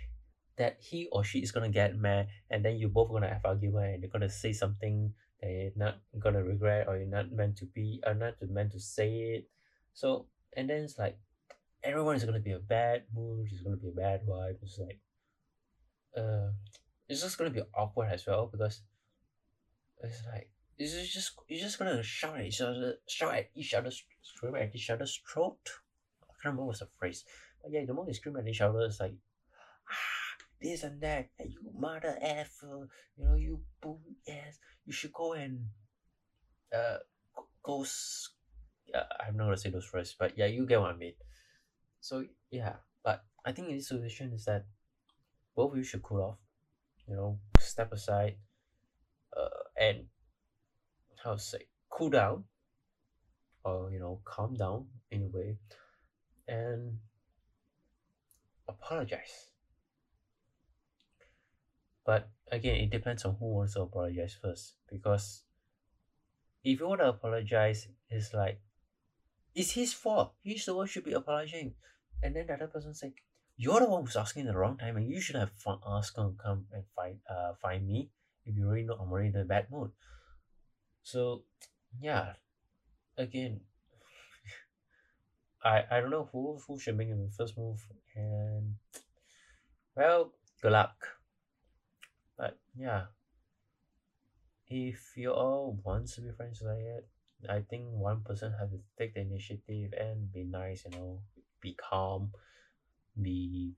that 0.57 0.79
he 0.81 1.09
or 1.13 1.25
she 1.25 1.41
is 1.41 1.53
gonna 1.53 1.71
get 1.71 1.97
mad, 1.97 2.29
and 2.51 2.65
then 2.65 2.77
you 2.79 2.89
both 2.89 3.11
gonna 3.11 3.29
have 3.29 3.45
argument, 3.45 3.95
and 3.95 4.03
you're 4.03 4.11
gonna 4.13 4.29
say 4.31 4.53
something 4.53 5.15
that 5.41 5.51
you're 5.51 5.73
not 5.77 6.01
gonna 6.19 6.43
regret, 6.45 6.89
or 6.89 6.97
you're 6.97 7.07
not 7.07 7.33
meant 7.33 7.57
to 7.59 7.67
be, 7.67 8.01
or 8.07 8.15
not 8.15 8.35
meant 8.43 8.73
to 8.73 8.81
say 8.81 9.37
it. 9.37 9.51
So 9.93 10.29
and 10.55 10.71
then 10.71 10.85
it's 10.85 10.99
like 10.99 11.19
everyone 11.83 12.17
is 12.17 12.25
gonna 12.25 12.41
be 12.41 12.53
a 12.53 12.59
bad 12.59 13.05
mood. 13.15 13.49
It's 13.51 13.63
gonna 13.63 13.77
be 13.77 13.89
a 13.89 13.93
bad 13.93 14.27
vibe. 14.27 14.57
It's 14.63 14.79
like, 14.79 15.01
uh, 16.17 16.51
it's 17.09 17.23
just 17.23 17.39
gonna 17.39 17.51
be 17.51 17.63
awkward 17.75 18.11
as 18.13 18.27
well 18.27 18.47
because 18.47 18.83
it's 20.03 20.23
like 20.33 20.51
it's 20.79 21.13
just 21.13 21.33
you're 21.49 21.61
just 21.61 21.79
gonna 21.79 22.03
shout 22.03 22.39
at 22.39 22.47
each 22.47 22.61
other, 22.61 22.95
shout 23.09 23.35
at 23.35 23.51
each 23.55 23.75
other, 23.75 23.91
scream 24.23 24.57
at 24.57 24.75
each 24.75 24.91
other's 24.91 25.21
throat. 25.31 25.59
I 26.23 26.33
can't 26.43 26.55
remember 26.55 26.65
what's 26.65 26.81
the 26.81 26.89
phrase, 26.99 27.25
but 27.63 27.71
yeah, 27.71 27.85
the 27.85 27.93
more 27.93 28.07
you 28.07 28.15
scream 28.15 28.37
at 28.37 28.49
each 28.49 28.61
other, 28.61 28.81
it's 28.81 29.01
like, 29.01 29.15
ah, 29.91 30.45
this 30.61 30.83
and 30.83 31.01
that, 31.03 31.29
and 31.39 31.51
you 31.51 31.61
mother 31.79 32.17
effer, 32.23 32.89
you 33.17 33.25
know, 33.25 33.35
you 33.35 33.61
boo 33.83 33.99
ass, 34.29 34.59
you 34.87 34.93
should 34.93 35.13
go 35.13 35.35
and, 35.35 35.67
uh, 36.75 36.99
go. 37.63 37.83
S- 37.83 38.31
uh, 38.95 39.05
I'm 39.27 39.37
not 39.37 39.45
gonna 39.45 39.57
say 39.59 39.71
those 39.71 39.85
phrases, 39.85 40.17
but 40.19 40.37
yeah, 40.39 40.47
you 40.47 40.67
get 40.67 40.81
what 40.81 40.95
I 40.95 40.97
mean. 40.97 41.15
So 42.01 42.25
yeah, 42.51 42.77
but 43.05 43.25
I 43.45 43.53
think 43.53 43.69
the 43.69 43.81
solution 43.81 44.33
is 44.33 44.45
that 44.47 44.65
both 45.55 45.73
of 45.73 45.79
you 45.79 45.85
should 45.85 46.03
cool 46.03 46.23
off, 46.23 46.39
you 47.07 47.15
know, 47.15 47.39
step 47.59 47.93
aside, 47.93 48.37
uh, 49.37 49.49
and 49.79 50.07
how 51.23 51.35
to 51.35 51.39
say 51.39 51.67
cool 51.91 52.11
down, 52.11 52.45
or 53.65 53.91
you 53.93 53.99
know, 53.99 54.21
calm 54.25 54.55
down 54.55 54.87
in 55.11 55.25
a 55.25 55.29
way, 55.29 55.59
and 56.49 56.99
apologize. 58.69 59.51
But 62.05 62.31
again, 62.51 62.77
it 62.77 62.91
depends 62.91 63.25
on 63.25 63.37
who 63.39 63.55
wants 63.55 63.75
to 63.75 63.83
apologize 63.83 64.37
first. 64.41 64.75
Because 64.91 65.45
if 66.65 66.81
you 66.81 66.89
want 66.89 67.01
to 67.01 67.09
apologize, 67.09 67.89
it's 68.09 68.33
like 68.33 68.61
it's 69.55 69.73
his 69.73 69.93
fault. 69.93 70.35
He's 70.43 70.65
the 70.65 70.75
one 70.75 70.87
should 70.87 71.05
be 71.05 71.13
apologizing. 71.13 71.75
And 72.23 72.37
then 72.37 72.47
the 72.47 72.55
other 72.55 72.67
person 72.69 72.95
say, 72.95 73.15
You're 73.57 73.81
the 73.81 73.89
one 73.89 74.05
who's 74.05 74.17
asking 74.17 74.47
at 74.47 74.53
the 74.53 74.59
wrong 74.59 74.77
time 74.77 74.97
and 74.97 75.09
you 75.09 75.21
should 75.21 75.37
have 75.37 75.53
fun 75.53 75.79
asked 75.87 76.17
him 76.17 76.37
to 76.37 76.43
come 76.43 76.67
and 76.73 76.85
find 76.95 77.19
uh 77.29 77.55
find 77.61 77.87
me 77.87 78.11
if 78.45 78.57
you 78.57 78.67
already 78.67 78.85
know 78.85 78.95
I'm 78.95 79.11
already 79.11 79.29
in 79.29 79.37
a 79.37 79.45
bad 79.45 79.67
mood. 79.71 79.91
So 81.03 81.45
yeah. 82.01 82.35
Again 83.17 83.61
I 85.65 85.85
I 85.91 86.01
don't 86.01 86.11
know 86.11 86.29
who 86.33 86.59
who 86.67 86.79
should 86.79 86.97
make 86.97 87.09
the 87.09 87.31
first 87.37 87.57
move 87.59 87.81
and 88.15 88.77
well 89.97 90.33
good 90.63 90.73
luck. 90.73 90.97
But 92.37 92.59
yeah. 92.77 93.07
If 94.69 95.17
you 95.17 95.33
all 95.33 95.77
want 95.83 96.07
to 96.15 96.21
be 96.21 96.31
friends 96.31 96.63
like 96.63 96.79
it, 96.79 97.09
I 97.49 97.61
think 97.63 97.85
one 97.93 98.23
person 98.23 98.53
has 98.59 98.71
to 98.71 98.81
take 98.99 99.15
the 99.15 99.21
initiative 99.21 99.95
and 99.97 100.33
be 100.33 100.45
nice, 100.45 100.85
you 100.85 100.99
know, 100.99 101.21
be 101.61 101.75
calm, 101.75 102.33
be 103.21 103.75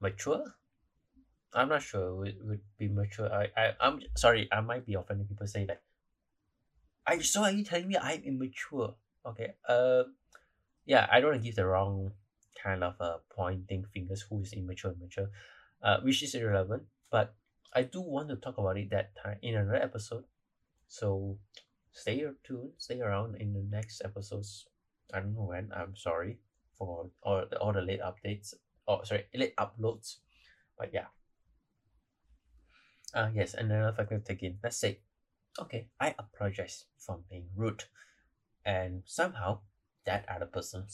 mature. 0.00 0.44
I'm 1.54 1.68
not 1.68 1.82
sure 1.82 2.14
would 2.14 2.36
would 2.42 2.60
be 2.78 2.88
mature. 2.88 3.32
I, 3.32 3.48
I 3.56 3.64
I'm 3.80 4.00
sorry, 4.16 4.48
I 4.52 4.60
might 4.60 4.84
be 4.86 4.94
offending 4.94 5.26
people 5.26 5.46
say 5.46 5.64
that. 5.66 5.82
I 7.06 7.20
so 7.20 7.42
are 7.42 7.52
you 7.52 7.64
telling 7.64 7.88
me 7.88 7.96
I'm 7.96 8.22
immature? 8.24 8.94
Okay. 9.24 9.54
Uh 9.68 10.04
yeah, 10.86 11.06
I 11.10 11.20
don't 11.20 11.30
want 11.30 11.42
to 11.42 11.46
give 11.46 11.56
the 11.56 11.66
wrong 11.66 12.12
kind 12.60 12.82
of 12.82 13.00
uh 13.00 13.18
pointing 13.30 13.84
fingers 13.92 14.22
who 14.22 14.40
is 14.42 14.52
immature 14.52 14.90
and 14.92 15.00
mature. 15.00 15.30
Uh 15.82 16.00
which 16.02 16.22
is 16.22 16.34
irrelevant. 16.34 16.84
But 17.10 17.34
I 17.72 17.82
do 17.82 18.00
want 18.00 18.28
to 18.28 18.36
talk 18.36 18.58
about 18.58 18.78
it 18.78 18.90
that 18.90 19.14
time 19.16 19.38
in 19.42 19.54
another 19.56 19.76
episode. 19.82 20.24
So 20.88 21.38
stay 21.94 22.26
tuned, 22.42 22.72
stay 22.76 23.00
around 23.00 23.36
in 23.36 23.54
the 23.54 23.62
next 23.70 24.02
episodes. 24.04 24.66
I 25.12 25.20
don't 25.20 25.34
know 25.34 25.44
when. 25.44 25.70
I'm 25.74 25.96
sorry 25.96 26.38
for 26.76 27.08
all 27.22 27.44
the, 27.48 27.58
all 27.58 27.72
the 27.72 27.80
late 27.80 28.00
updates. 28.00 28.54
Oh, 28.86 29.02
sorry, 29.04 29.24
late 29.34 29.56
uploads. 29.56 30.16
But 30.76 30.92
yeah. 30.92 31.06
Uh, 33.14 33.30
yes, 33.32 33.54
and 33.54 33.70
another 33.70 33.96
factor 33.96 34.18
to 34.18 34.24
take 34.24 34.42
in. 34.42 34.58
Let's 34.62 34.76
say, 34.76 34.98
okay, 35.58 35.86
I 36.00 36.14
apologize 36.18 36.84
for 36.98 37.20
being 37.30 37.46
rude, 37.54 37.84
and 38.66 39.02
somehow 39.06 39.60
that 40.04 40.26
other 40.28 40.46
person 40.46 40.86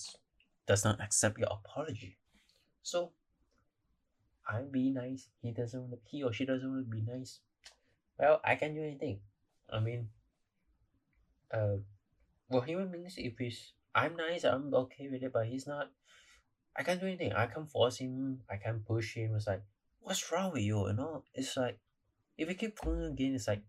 does 0.66 0.85
not 0.85 1.00
accept 1.00 1.38
your 1.38 1.49
apology. 1.50 2.19
So, 2.83 3.12
I'm 4.47 4.71
being 4.71 4.95
nice. 4.95 5.28
He 5.40 5.52
doesn't. 5.52 5.80
Want 5.80 6.00
he 6.04 6.23
or 6.23 6.33
she 6.33 6.45
doesn't 6.45 6.71
want 6.71 6.90
to 6.90 6.95
be 6.95 7.02
nice. 7.11 7.40
Well, 8.19 8.42
I 8.45 8.54
can't 8.57 8.75
do 8.75 8.83
anything. 8.83 9.21
I 9.73 9.80
mean, 9.80 10.09
uh, 11.52 11.76
well, 12.49 12.62
human 12.62 12.90
beings, 12.90 13.14
if 13.16 13.38
he's, 13.38 13.73
I'm 13.95 14.16
nice, 14.16 14.45
I'm 14.45 14.75
okay 14.75 15.09
with 15.11 15.23
it, 15.23 15.33
but 15.33 15.47
he's 15.47 15.66
not, 15.66 15.90
I 16.76 16.83
can't 16.83 17.00
do 17.00 17.07
anything. 17.07 17.33
I 17.33 17.47
can't 17.47 17.71
force 17.71 17.99
him, 17.99 18.40
I 18.50 18.57
can't 18.57 18.85
push 18.85 19.14
him. 19.14 19.35
It's 19.35 19.47
like, 19.47 19.62
what's 20.00 20.30
wrong 20.30 20.52
with 20.52 20.62
you? 20.62 20.87
You 20.87 20.95
know, 20.95 21.25
it's 21.35 21.57
like, 21.57 21.78
if 22.38 22.49
you 22.49 22.54
keep 22.54 22.78
calling 22.78 23.04
again, 23.04 23.35
it's 23.35 23.49
like, 23.49 23.62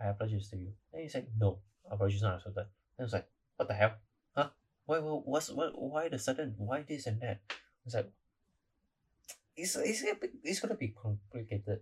I 0.00 0.08
apologize 0.08 0.48
to 0.50 0.56
you. 0.56 0.72
And 0.92 1.02
he's 1.02 1.14
like, 1.14 1.28
no, 1.38 1.58
apologies 1.90 2.22
not 2.22 2.36
accepted. 2.36 2.66
And 2.98 3.04
it's 3.04 3.12
like, 3.12 3.28
what 3.56 3.68
the 3.68 3.74
hell? 3.74 3.94
Huh? 4.36 4.50
Why, 4.86 4.98
what's, 4.98 5.50
what, 5.50 5.72
why 5.80 6.08
the 6.08 6.18
sudden, 6.18 6.54
why 6.58 6.82
this 6.82 7.06
and 7.06 7.20
that? 7.22 7.40
It's 7.86 7.94
like, 7.94 8.10
it's, 9.56 9.76
it's, 9.76 10.02
it's 10.42 10.60
gonna 10.60 10.74
be 10.74 10.88
complicated. 10.88 11.80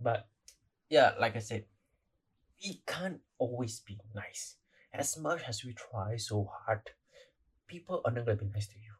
But, 0.00 0.26
yeah, 0.88 1.12
like 1.20 1.36
I 1.36 1.40
said, 1.40 1.64
we 2.62 2.82
can't 2.86 3.20
always 3.38 3.80
be 3.80 3.98
nice. 4.14 4.56
As 4.92 5.16
much 5.18 5.42
as 5.48 5.64
we 5.64 5.72
try 5.72 6.16
so 6.16 6.50
hard, 6.50 6.90
people 7.66 8.02
are 8.04 8.12
not 8.12 8.26
gonna 8.26 8.36
be 8.36 8.50
nice 8.52 8.66
to 8.68 8.78
you. 8.78 8.92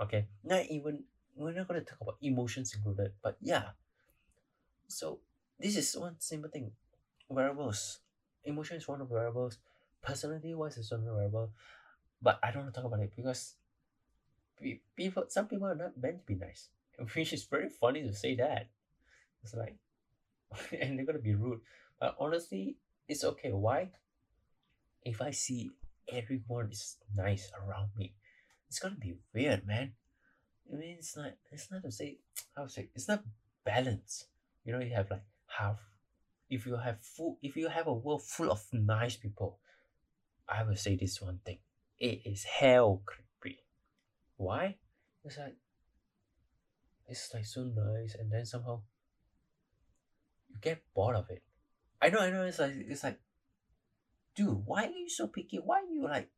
Okay? 0.00 0.26
Not 0.44 0.66
even 0.66 1.04
we're 1.36 1.52
not 1.52 1.68
gonna 1.68 1.80
talk 1.80 2.00
about 2.00 2.18
emotions 2.20 2.74
included, 2.74 3.12
but 3.22 3.36
yeah. 3.40 3.72
So 4.88 5.20
this 5.58 5.76
is 5.76 5.96
one 5.96 6.16
simple 6.18 6.50
thing. 6.50 6.72
Variables. 7.30 8.00
Emotion 8.44 8.76
is 8.76 8.88
one 8.88 9.00
of 9.00 9.08
the 9.08 9.14
variables. 9.14 9.58
Personality 10.02 10.54
wise 10.54 10.76
is 10.76 10.90
one 10.90 11.04
variable. 11.04 11.50
But 12.20 12.38
I 12.42 12.50
don't 12.50 12.62
want 12.64 12.74
to 12.74 12.80
talk 12.80 12.88
about 12.88 13.00
it 13.00 13.12
because 13.14 13.54
people 14.96 15.24
some 15.28 15.46
people 15.46 15.68
are 15.68 15.74
not 15.74 15.96
meant 15.96 16.20
to 16.20 16.26
be 16.26 16.34
nice. 16.34 16.68
Which 17.14 17.32
is 17.32 17.44
very 17.44 17.68
funny 17.68 18.02
to 18.02 18.12
say 18.12 18.34
that. 18.36 18.68
It's 19.42 19.54
like 19.54 19.76
and 20.80 20.98
they're 20.98 21.06
gonna 21.06 21.18
be 21.18 21.34
rude. 21.34 21.60
But 22.00 22.16
honestly, 22.18 22.76
it's 23.10 23.24
okay. 23.24 23.50
Why? 23.50 23.90
If 25.02 25.20
I 25.20 25.32
see 25.32 25.70
everyone 26.06 26.70
is 26.70 26.96
nice 27.14 27.50
around 27.58 27.90
me, 27.96 28.14
it's 28.68 28.78
gonna 28.78 28.94
be 28.94 29.18
weird, 29.34 29.66
man. 29.66 29.94
I 30.72 30.76
mean, 30.76 30.96
it's 30.98 31.16
not. 31.16 31.32
It's 31.50 31.70
not 31.70 31.82
to 31.82 31.90
say 31.90 32.18
how 32.56 32.64
to 32.64 32.70
say. 32.70 32.88
It's 32.94 33.08
not 33.08 33.24
balance. 33.64 34.26
You 34.64 34.72
know, 34.72 34.80
you 34.80 34.94
have 34.94 35.10
like 35.10 35.26
half. 35.58 35.80
If 36.48 36.66
you 36.66 36.76
have 36.76 37.00
full, 37.02 37.38
if 37.42 37.56
you 37.56 37.68
have 37.68 37.88
a 37.88 37.92
world 37.92 38.22
full 38.22 38.50
of 38.50 38.62
nice 38.72 39.16
people, 39.16 39.58
I 40.48 40.62
will 40.62 40.76
say 40.76 40.94
this 40.94 41.20
one 41.20 41.40
thing: 41.44 41.58
it 41.98 42.22
is 42.24 42.44
hell 42.44 43.02
creepy. 43.04 43.58
Why? 44.36 44.76
It's 45.24 45.36
like 45.36 45.56
it's 47.08 47.34
like 47.34 47.46
so 47.46 47.64
nice, 47.64 48.14
and 48.14 48.30
then 48.30 48.46
somehow 48.46 48.82
you 50.48 50.56
get 50.60 50.82
bored 50.94 51.16
of 51.16 51.28
it. 51.30 51.42
I 52.02 52.08
know, 52.08 52.20
I 52.20 52.30
know. 52.30 52.44
It's 52.44 52.58
like 52.58 52.72
it's 52.88 53.04
like, 53.04 53.20
dude, 54.34 54.64
why 54.64 54.84
are 54.84 54.90
you 54.90 55.08
so 55.08 55.26
picky? 55.26 55.58
Why 55.58 55.80
are 55.80 55.92
you 55.92 56.04
like, 56.04 56.30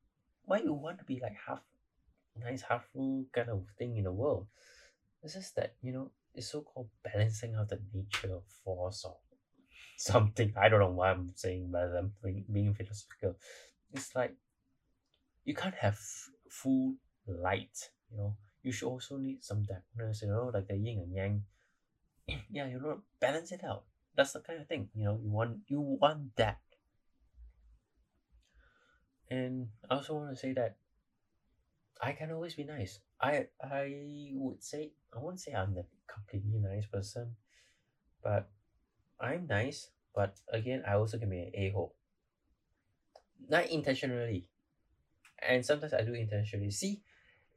why 0.44 0.58
you 0.58 0.72
want 0.72 0.98
to 0.98 1.04
be 1.04 1.20
like 1.22 1.36
half 1.46 1.60
nice, 2.36 2.62
half 2.62 2.84
full 2.92 3.26
kind 3.32 3.48
of 3.48 3.64
thing 3.78 3.96
in 3.96 4.04
the 4.04 4.12
world? 4.12 4.46
It's 5.22 5.34
just 5.34 5.54
that 5.56 5.74
you 5.80 5.92
know 5.92 6.10
it's 6.34 6.50
so 6.50 6.62
called 6.62 6.88
balancing 7.04 7.54
out 7.54 7.68
the 7.68 7.78
nature 7.94 8.34
of 8.34 8.42
force 8.64 9.04
or 9.04 9.16
something. 9.96 10.52
I 10.60 10.68
don't 10.68 10.80
know 10.80 10.90
why 10.90 11.12
I'm 11.12 11.30
saying, 11.36 11.68
but 11.70 11.94
I'm 11.96 12.12
being, 12.22 12.44
being 12.52 12.74
philosophical. 12.74 13.36
It's 13.92 14.16
like 14.16 14.34
you 15.44 15.54
can't 15.54 15.76
have 15.76 15.98
full 16.50 16.94
light. 17.28 17.90
You 18.10 18.18
know, 18.18 18.36
you 18.64 18.72
should 18.72 18.88
also 18.88 19.16
need 19.16 19.44
some 19.44 19.62
darkness. 19.62 20.22
You 20.22 20.28
know, 20.28 20.50
like 20.52 20.66
the 20.66 20.76
yin 20.76 20.98
and 20.98 21.14
yang. 21.14 21.44
yeah, 22.50 22.66
you 22.66 22.80
know, 22.80 23.02
balance 23.20 23.52
it 23.52 23.62
out 23.62 23.84
that's 24.16 24.32
the 24.32 24.40
kind 24.40 24.60
of 24.60 24.68
thing 24.68 24.88
you 24.94 25.04
know 25.04 25.18
you 25.22 25.30
want 25.30 25.58
you 25.66 25.80
want 25.80 26.36
that. 26.36 26.58
And 29.30 29.68
i 29.88 29.94
also 29.96 30.14
want 30.14 30.30
to 30.30 30.36
say 30.36 30.52
that 30.52 30.76
i 32.00 32.12
can 32.12 32.30
always 32.32 32.54
be 32.54 32.64
nice. 32.64 33.00
I 33.20 33.46
i 33.62 34.30
would 34.34 34.62
say 34.62 34.92
i 35.14 35.18
won't 35.18 35.40
say 35.40 35.52
i'm 35.52 35.74
the 35.74 35.84
completely 36.06 36.58
nice 36.60 36.86
person 36.86 37.36
but 38.22 38.50
i'm 39.20 39.46
nice 39.46 39.88
but 40.14 40.36
again 40.52 40.82
i 40.86 40.94
also 40.94 41.18
can 41.18 41.30
be 41.30 41.38
an 41.40 41.52
a-hole. 41.54 41.94
Not 43.48 43.66
intentionally. 43.70 44.46
And 45.40 45.64
sometimes 45.64 45.94
i 45.94 46.02
do 46.02 46.12
intentionally. 46.14 46.70
See 46.70 47.02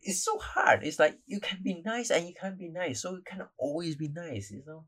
it's 0.01 0.24
so 0.24 0.38
hard. 0.38 0.83
It's 0.83 1.00
like 1.00 1.17
you 1.25 1.39
can 1.39 1.59
be 1.63 1.81
nice 1.83 2.12
and 2.12 2.27
you 2.27 2.33
can't 2.33 2.57
be 2.57 2.69
nice, 2.69 3.01
so 3.01 3.13
you 3.13 3.24
cannot 3.25 3.50
always 3.57 3.95
be 3.95 4.07
nice. 4.09 4.51
You 4.51 4.63
know, 4.65 4.85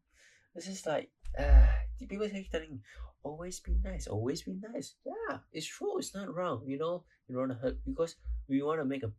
this 0.55 0.67
is 0.67 0.85
like 0.85 1.09
uh, 1.39 1.67
people 1.99 2.29
keep 2.29 2.51
telling 2.51 2.81
always 3.23 3.59
be 3.59 3.75
nice, 3.83 4.07
always 4.07 4.41
be 4.43 4.55
nice. 4.73 4.95
Yeah, 5.05 5.39
it's 5.51 5.67
true. 5.67 5.97
It's 5.99 6.15
not 6.15 6.33
wrong. 6.33 6.63
You 6.65 6.77
know, 6.77 7.03
you 7.27 7.35
don't 7.35 7.51
hurt 7.51 7.77
because 7.85 8.15
we 8.47 8.61
want 8.61 8.79
to 8.79 8.85
make 8.85 9.03
a 9.03 9.11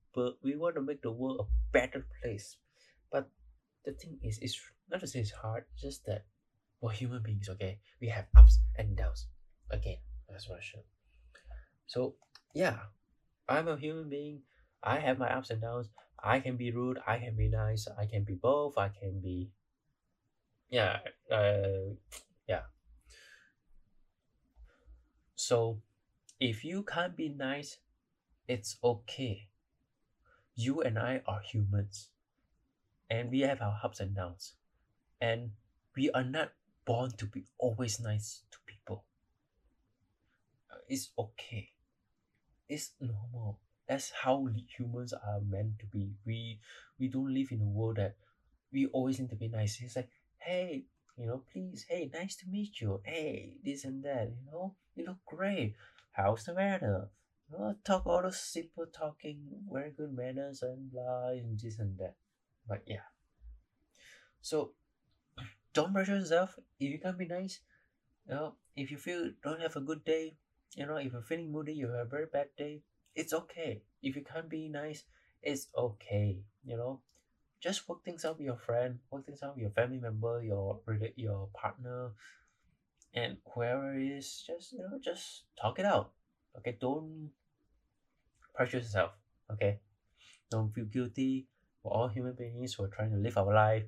we 0.42 0.56
want 0.56 0.74
to 0.76 0.82
make 0.82 1.02
the 1.02 1.12
world 1.12 1.44
a 1.44 1.48
better 1.72 2.06
place. 2.20 2.56
But 3.12 3.28
the 3.84 3.92
thing 3.92 4.18
is, 4.22 4.38
it's 4.40 4.58
not 4.90 5.00
to 5.00 5.06
say 5.06 5.20
it's 5.20 5.32
hard. 5.32 5.64
Just 5.76 6.06
that 6.06 6.24
we're 6.80 6.92
human 6.92 7.22
beings. 7.22 7.48
Okay, 7.48 7.80
we 8.00 8.08
have 8.08 8.26
ups 8.36 8.58
and 8.76 8.96
downs. 8.96 9.28
Again, 9.70 9.98
that's 10.28 10.48
what 10.48 10.58
I 10.58 10.62
should. 10.64 10.88
So 11.86 12.16
yeah, 12.54 12.88
I'm 13.48 13.68
a 13.68 13.76
human 13.76 14.08
being. 14.08 14.42
I 14.82 14.98
have 15.00 15.18
my 15.18 15.28
ups 15.28 15.50
and 15.50 15.60
downs. 15.60 15.88
I 16.22 16.40
can 16.40 16.56
be 16.56 16.72
rude. 16.72 16.98
I 17.06 17.18
can 17.18 17.36
be 17.36 17.48
nice. 17.48 17.86
I 17.98 18.06
can 18.06 18.24
be 18.24 18.34
both. 18.34 18.78
I 18.78 18.88
can 18.88 19.20
be. 19.20 19.50
Yeah. 20.70 21.00
Uh. 21.30 21.96
Yeah. 22.46 22.62
So, 25.36 25.80
if 26.40 26.64
you 26.64 26.82
can't 26.82 27.16
be 27.16 27.28
nice, 27.30 27.78
it's 28.48 28.76
okay. 28.84 29.48
You 30.56 30.82
and 30.82 30.98
I 30.98 31.22
are 31.26 31.40
humans, 31.40 32.10
and 33.10 33.30
we 33.30 33.40
have 33.40 33.60
our 33.62 33.80
ups 33.82 34.00
and 34.00 34.14
downs, 34.14 34.54
and 35.20 35.52
we 35.96 36.10
are 36.10 36.24
not 36.24 36.52
born 36.84 37.12
to 37.18 37.26
be 37.26 37.44
always 37.58 38.00
nice 38.00 38.42
to 38.50 38.58
people. 38.66 39.04
It's 40.88 41.10
okay. 41.18 41.70
It's 42.68 42.92
normal. 43.00 43.58
That's 43.88 44.10
how 44.10 44.48
humans 44.76 45.12
are 45.12 45.40
meant 45.40 45.78
to 45.80 45.86
be. 45.86 46.12
We 46.26 46.60
we 46.98 47.08
don't 47.08 47.32
live 47.34 47.52
in 47.52 47.62
a 47.62 47.64
world 47.68 47.96
that 47.96 48.16
we 48.72 48.86
always 48.86 49.18
need 49.20 49.30
to 49.30 49.36
be 49.36 49.48
nice. 49.48 49.80
It's 49.82 49.96
like, 49.96 50.10
hey, 50.48 50.84
you 51.18 51.26
know, 51.26 51.42
please, 51.52 51.84
hey, 51.88 52.10
nice 52.12 52.36
to 52.36 52.48
meet 52.48 52.80
you. 52.80 53.00
Hey, 53.04 53.56
this 53.62 53.84
and 53.84 54.02
that, 54.04 54.30
you 54.30 54.50
know, 54.50 54.74
you 54.96 55.04
look 55.04 55.18
great. 55.26 55.74
How's 56.12 56.44
the 56.44 56.54
weather? 56.54 57.10
You 57.50 57.58
know, 57.58 57.74
talk 57.84 58.06
all 58.06 58.22
those 58.22 58.40
simple 58.40 58.86
talking, 58.86 59.40
very 59.70 59.90
good 59.90 60.12
manners 60.16 60.62
and 60.62 60.90
blah 60.90 61.28
and 61.28 61.58
this 61.58 61.78
and 61.78 61.98
that. 61.98 62.14
But 62.66 62.82
yeah. 62.86 63.08
So 64.40 64.72
don't 65.74 65.92
pressure 65.92 66.16
yourself. 66.16 66.58
If 66.80 66.92
you 66.92 66.98
can't 66.98 67.18
be 67.18 67.26
nice, 67.26 67.60
you 68.26 68.34
know, 68.34 68.54
if 68.74 68.90
you 68.90 68.96
feel 68.96 69.30
don't 69.42 69.60
have 69.60 69.76
a 69.76 69.80
good 69.80 70.04
day, 70.04 70.36
you 70.76 70.86
know, 70.86 70.96
if 70.96 71.12
you're 71.12 71.22
feeling 71.22 71.52
moody, 71.52 71.74
you 71.74 71.88
have 71.88 72.06
a 72.06 72.08
very 72.08 72.26
bad 72.32 72.48
day, 72.56 72.82
it's 73.14 73.34
okay. 73.34 73.82
If 74.02 74.16
you 74.16 74.22
can't 74.24 74.48
be 74.48 74.68
nice, 74.68 75.04
it's 75.42 75.68
okay. 75.76 76.38
You 76.64 76.76
know, 76.76 77.00
just 77.60 77.88
work 77.88 78.04
things 78.04 78.24
out 78.24 78.38
with 78.38 78.46
your 78.46 78.56
friend, 78.56 78.98
work 79.10 79.26
things 79.26 79.42
out 79.42 79.54
with 79.54 79.62
your 79.62 79.70
family 79.70 79.98
member, 79.98 80.42
your 80.42 80.80
your 81.16 81.48
partner, 81.54 82.12
and 83.14 83.36
whoever 83.54 83.94
it 83.94 84.06
is, 84.18 84.44
just 84.46 84.72
you 84.72 84.78
know, 84.78 84.98
just 85.02 85.44
talk 85.60 85.78
it 85.78 85.84
out. 85.84 86.12
Okay, 86.58 86.76
don't 86.80 87.30
pressure 88.54 88.78
yourself. 88.78 89.12
Okay, 89.52 89.80
don't 90.50 90.72
feel 90.74 90.86
guilty. 90.86 91.46
We're 91.82 91.92
all 91.92 92.08
human 92.08 92.34
beings. 92.34 92.78
We're 92.78 92.88
trying 92.88 93.10
to 93.10 93.16
live 93.16 93.38
our 93.38 93.52
life, 93.52 93.86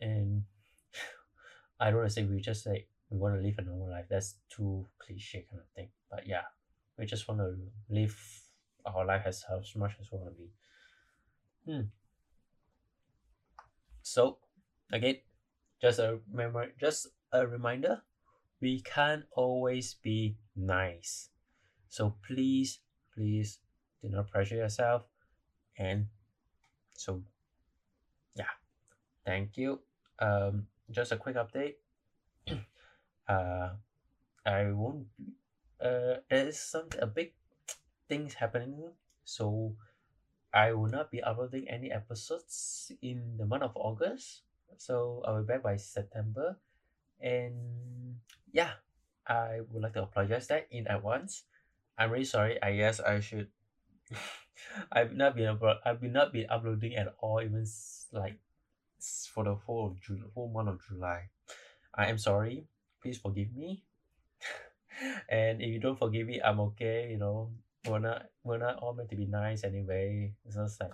and 0.00 0.44
I 1.80 1.90
don't 1.90 2.00
want 2.00 2.08
to 2.08 2.14
say 2.14 2.24
we 2.24 2.40
just 2.40 2.66
like 2.66 2.88
we 3.10 3.18
want 3.18 3.36
to 3.36 3.40
live 3.40 3.56
a 3.58 3.62
normal 3.62 3.90
life. 3.90 4.06
That's 4.08 4.34
too 4.50 4.86
cliche 4.98 5.46
kind 5.48 5.62
of 5.62 5.68
thing. 5.74 5.88
But 6.10 6.26
yeah, 6.26 6.44
we 6.98 7.06
just 7.06 7.28
want 7.28 7.40
to 7.40 7.56
live 7.88 8.16
our 8.84 9.04
life 9.04 9.22
as, 9.26 9.44
as 9.50 9.74
much 9.76 9.92
as 10.00 10.10
we 10.10 10.18
want 10.18 10.30
to 10.30 10.36
be. 10.36 10.50
Hmm. 11.66 11.88
So 14.08 14.38
again, 14.90 15.20
just 15.82 15.98
a 15.98 16.20
memory, 16.32 16.72
just 16.80 17.08
a 17.30 17.46
reminder, 17.46 18.00
we 18.58 18.80
can't 18.80 19.24
always 19.36 19.94
be 20.00 20.38
nice. 20.56 21.28
So 21.90 22.16
please, 22.26 22.80
please 23.14 23.60
do 24.00 24.08
not 24.08 24.30
pressure 24.30 24.56
yourself. 24.56 25.02
And 25.76 26.06
so 26.96 27.22
yeah, 28.34 28.56
thank 29.26 29.58
you. 29.58 29.80
Um, 30.18 30.68
just 30.90 31.12
a 31.12 31.16
quick 31.16 31.36
update. 31.36 31.76
uh, 33.28 33.76
I 34.46 34.72
won't. 34.72 35.06
Uh, 35.78 36.24
there 36.30 36.48
is 36.48 36.58
some 36.58 36.88
a 36.98 37.06
big 37.06 37.34
things 38.08 38.34
happening, 38.34 38.90
so 39.24 39.76
I 40.52 40.72
will 40.72 40.88
not 40.88 41.10
be 41.10 41.22
uploading 41.22 41.68
any 41.68 41.92
episodes 41.92 42.90
in 43.02 43.36
the 43.36 43.46
month 43.46 43.62
of 43.62 43.76
August. 43.76 44.42
So 44.78 45.22
I'll 45.26 45.42
be 45.42 45.46
back 45.46 45.62
by 45.62 45.76
September, 45.76 46.56
and 47.20 48.16
yeah, 48.52 48.78
I 49.26 49.60
would 49.68 49.82
like 49.82 49.94
to 49.94 50.04
apologize 50.04 50.46
that 50.48 50.68
in 50.70 50.86
advance. 50.86 51.44
I'm 51.98 52.10
really 52.10 52.24
sorry. 52.24 52.62
I 52.62 52.76
guess 52.76 53.00
I 53.00 53.20
should. 53.20 53.48
I've 54.92 55.12
not 55.12 55.36
been 55.36 55.50
upload. 55.50 55.78
I've 55.84 56.00
been 56.00 56.12
not 56.12 56.32
been 56.32 56.46
uploading 56.48 56.96
at 56.96 57.14
all, 57.18 57.42
even 57.42 57.66
like 58.12 58.38
for 59.32 59.44
the 59.44 59.54
whole 59.54 59.88
of 59.88 60.00
June, 60.00 60.24
whole 60.34 60.48
month 60.48 60.68
of 60.68 60.80
July. 60.88 61.30
I 61.94 62.06
am 62.06 62.18
sorry. 62.18 62.66
Please 63.02 63.18
forgive 63.18 63.54
me. 63.54 63.84
and 65.28 65.60
if 65.60 65.68
you 65.68 65.80
don't 65.80 65.98
forgive 65.98 66.26
me, 66.26 66.40
I'm 66.42 66.60
okay. 66.72 67.10
You 67.10 67.18
know, 67.18 67.50
we're 67.88 67.98
not 67.98 68.26
we're 68.44 68.58
not 68.58 68.76
all 68.76 68.94
meant 68.94 69.10
to 69.10 69.16
be 69.16 69.26
nice 69.26 69.64
anyway. 69.64 70.32
It's 70.44 70.56
just 70.56 70.80
like 70.80 70.92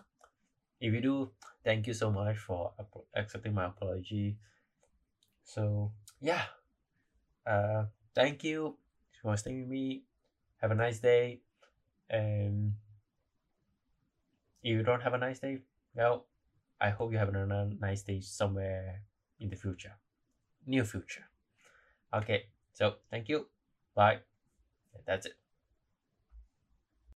if 0.81 0.93
you 0.93 1.01
do, 1.01 1.31
thank 1.65 1.87
you 1.87 1.95
so 1.95 2.11
much 2.11 2.39
for 2.39 2.73
accepting 3.15 3.55
my 3.55 3.67
apology. 3.67 4.37
So 5.45 5.93
yeah, 6.21 6.45
uh, 7.47 7.85
thank 8.15 8.45
you 8.45 8.77
for 9.23 9.37
staying 9.37 9.61
with 9.61 9.69
me. 9.69 10.03
Have 10.61 10.71
a 10.71 10.75
nice 10.75 10.99
day, 10.99 11.41
and 12.09 12.73
if 14.63 14.73
you 14.73 14.83
don't 14.83 15.03
have 15.03 15.15
a 15.15 15.19
nice 15.19 15.41
day, 15.41 15.59
well, 15.95 16.27
I 16.81 16.91
hope 16.91 17.13
you 17.13 17.19
have 17.19 17.29
another 17.29 17.71
nice 17.79 18.03
day 18.03 18.21
somewhere 18.21 19.03
in 19.39 19.51
the 19.51 19.57
future, 19.57 19.97
near 20.67 20.85
future. 20.85 21.25
Okay, 22.15 22.47
so 22.73 22.95
thank 23.11 23.29
you. 23.29 23.47
Bye. 23.95 24.21
That's 25.07 25.27
it. 25.27 25.44